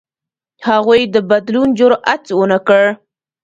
هغوی 0.67 1.01
د 1.13 1.15
بدلون 1.29 1.69
جرئت 1.79 2.23
ونه 2.39 2.59
کړ. 2.67 2.83